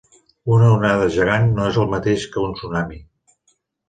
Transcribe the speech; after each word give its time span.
Una 0.53 0.69
onada 0.77 1.09
gegant 1.15 1.45
no 1.59 1.67
és 1.71 1.77
el 1.83 1.91
mateix 1.91 2.25
que 2.37 2.41
un 2.45 2.57
tsunami. 2.61 2.99